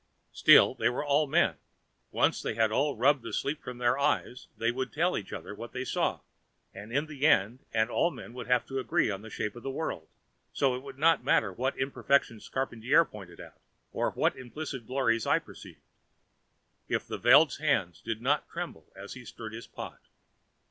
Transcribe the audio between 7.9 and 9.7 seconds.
all men would have agreed on the shape of the